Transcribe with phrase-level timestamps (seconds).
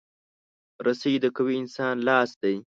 [0.85, 2.55] رسۍ د قوي انسان لاس دی.